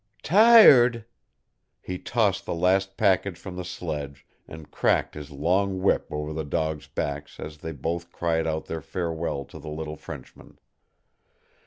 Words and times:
"Tired!" 0.23 1.05
He 1.79 1.99
tossed 1.99 2.47
the 2.47 2.55
last 2.55 2.97
package 2.97 3.37
from 3.37 3.55
the 3.55 3.63
sledge 3.63 4.25
and 4.47 4.71
cracked 4.71 5.13
his 5.13 5.29
long 5.29 5.79
whip 5.79 6.07
over 6.09 6.33
the 6.33 6.43
dogs' 6.43 6.87
backs 6.87 7.39
as 7.39 7.59
they 7.59 7.71
both 7.71 8.11
cried 8.11 8.47
out 8.47 8.65
their 8.65 8.81
farewell 8.81 9.45
to 9.45 9.59
the 9.59 9.69
little 9.69 9.97
Frenchman. 9.97 10.57